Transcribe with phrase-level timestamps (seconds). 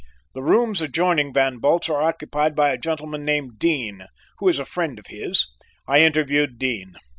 [0.33, 4.07] The rooms adjoining Van Bult's are occupied by a gentleman named Dean,
[4.39, 5.45] who is a friend of his.
[5.87, 6.95] I interviewed Dean.